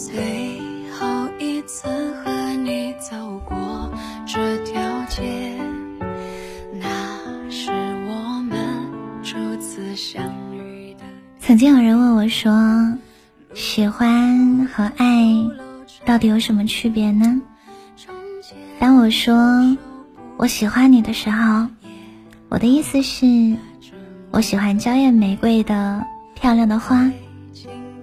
[0.00, 0.58] 最
[0.92, 1.86] 后一次
[2.24, 2.30] 和
[2.64, 3.92] 你走过
[4.26, 4.80] 这条
[5.10, 5.54] 街
[6.72, 6.88] 那
[7.50, 8.58] 是我们
[9.22, 10.24] 初次相
[10.54, 10.96] 遇
[11.38, 12.50] 曾经有人问我说
[13.52, 15.26] 喜欢和爱
[16.06, 17.38] 到底有什么区别呢？
[18.78, 19.36] 当我说
[20.38, 21.66] 我喜欢你的时候
[22.48, 23.54] 我的意思是
[24.30, 26.02] 我喜欢娇艳玫瑰的
[26.34, 27.06] 漂亮的花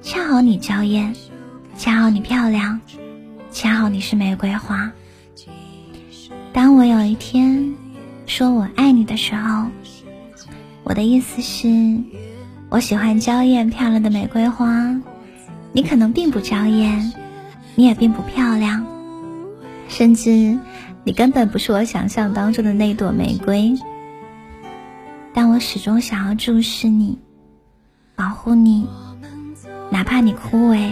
[0.03, 1.11] 恰好你娇艳。
[1.77, 2.81] 恰好你漂亮，
[3.51, 4.91] 恰好你是玫瑰花。
[6.51, 7.75] 当我有一天
[8.25, 9.67] 说我爱你的时候，
[10.83, 11.67] 我的意思是，
[12.69, 14.99] 我喜欢娇艳漂亮的玫瑰花，
[15.71, 17.13] 你可能并不娇艳，
[17.75, 18.83] 你也并不漂亮，
[19.87, 20.57] 甚至
[21.03, 23.75] 你根本不是我想象当中的那朵玫瑰。
[25.31, 27.19] 但我始终想要注视你，
[28.15, 28.87] 保护你，
[29.91, 30.89] 哪怕你枯萎，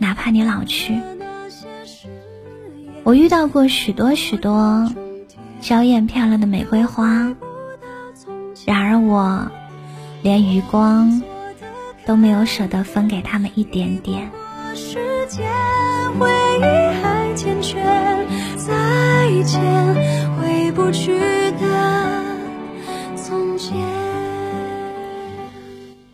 [0.00, 0.98] 哪怕你老去。
[3.04, 4.90] 我遇到过许多许多
[5.60, 7.34] 娇艳漂亮的玫瑰花，
[8.64, 9.50] 然而我
[10.22, 11.22] 连余光
[12.06, 14.30] 都没有舍得分给他们一点点。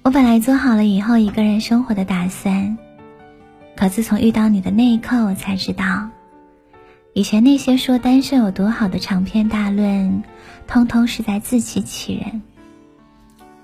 [0.03, 2.78] 我本来做好了以后一个人生活的打算，
[3.77, 6.08] 可自从遇到你的那一刻，我才知道。
[7.12, 10.22] 以前那些说单身有多好的长篇大论，
[10.66, 12.42] 通通是在自欺欺人。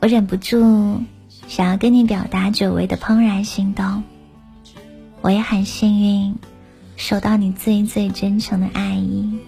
[0.00, 1.00] 我忍不住
[1.48, 4.04] 想要跟你表达久违的怦然心动。
[5.20, 6.36] 我也很幸运，
[6.96, 9.38] 收到你最最真诚的爱意。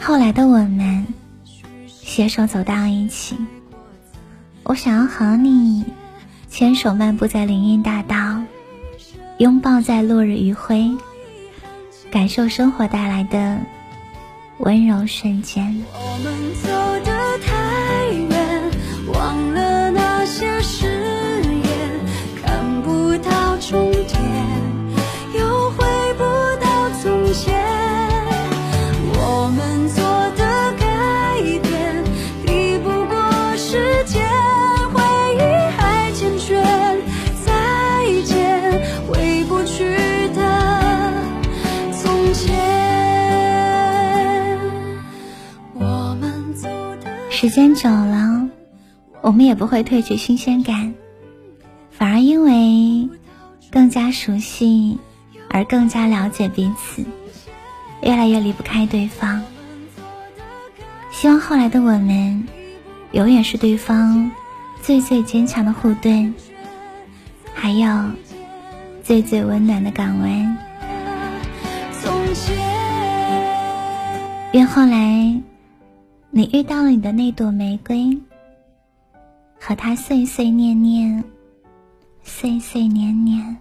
[0.00, 1.06] 后来的我们
[1.86, 3.36] 携手走到一起，
[4.64, 5.84] 我想要和你
[6.50, 8.42] 牵手漫步在林荫大道。
[9.38, 10.94] 拥抱在落日余晖，
[12.10, 13.58] 感受生活带来的
[14.58, 15.82] 温柔瞬间。
[47.30, 48.48] 时间久了，
[49.22, 50.92] 我们也不会褪去新鲜感，
[51.90, 53.08] 反而因为
[53.70, 54.98] 更加熟悉
[55.48, 57.02] 而更加了解彼此，
[58.02, 59.42] 越来越离不开对方。
[61.10, 62.46] 希望后来的我们，
[63.12, 64.30] 永远是对方
[64.82, 66.34] 最最坚强的护盾，
[67.54, 68.10] 还有
[69.02, 70.58] 最最温暖的港湾。
[74.52, 75.40] 愿后来。
[76.32, 78.16] 你遇到了你的那朵玫瑰，
[79.58, 81.24] 和它碎碎念念，
[82.22, 83.56] 碎碎念念。